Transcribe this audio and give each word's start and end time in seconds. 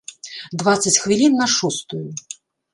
Дваццаць 0.61 0.95
хвілін 1.05 1.39
на 1.43 1.47
шостую. 1.59 2.05